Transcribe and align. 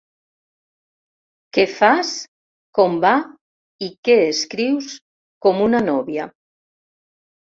Què 1.57 1.65
fas, 1.73 2.13
com 2.79 2.97
va 3.05 3.11
i 3.89 3.91
què 4.09 4.17
escrius, 4.33 4.91
com 5.47 5.63
una 5.67 5.87
nòvia. 5.91 6.27